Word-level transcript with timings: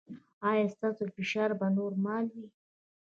ایا 0.49 0.65
ستاسو 0.75 1.03
فشار 1.15 1.49
به 1.59 1.67
نورمال 1.77 2.25
وي؟ 2.33 2.45